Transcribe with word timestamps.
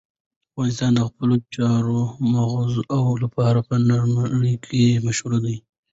افغانستان 0.51 0.91
د 0.95 0.99
خپلو 1.09 1.35
چار 1.55 1.83
مغز 2.33 2.71
لپاره 3.23 3.59
په 3.69 3.75
نړۍ 3.89 4.55
کې 4.65 5.01
مشهور 5.05 5.33
دی. 5.45 5.55